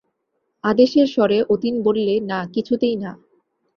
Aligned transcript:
আদেশের 0.63 1.07
স্বরে 1.07 1.37
অতীন 1.49 1.75
বললে, 1.83 2.15
না, 2.21 2.39
কিছুতেই 2.53 2.95
না। 2.95 3.11